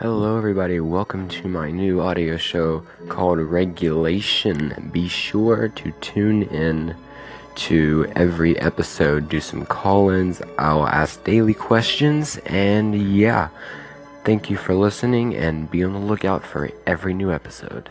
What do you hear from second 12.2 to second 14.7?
and yeah, thank you